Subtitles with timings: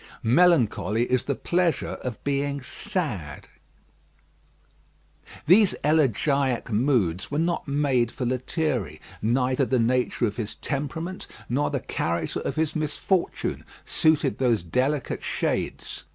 [0.23, 3.47] Melancholy is the pleasure of being sad.
[5.45, 8.99] These elegiac moods were not made for Lethierry.
[9.21, 15.21] Neither the nature of his temperament nor the character of his misfortune suited those delicate
[15.23, 16.05] shades.